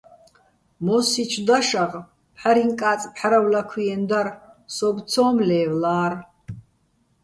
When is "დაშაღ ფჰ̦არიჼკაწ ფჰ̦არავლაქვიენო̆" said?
1.47-4.07